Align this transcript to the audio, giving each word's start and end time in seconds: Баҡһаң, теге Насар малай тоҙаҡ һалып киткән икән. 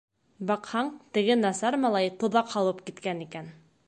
Баҡһаң, 0.51 0.87
теге 1.17 1.35
Насар 1.41 1.77
малай 1.83 2.09
тоҙаҡ 2.23 2.49
һалып 2.55 2.81
киткән 2.89 3.23
икән. 3.27 3.53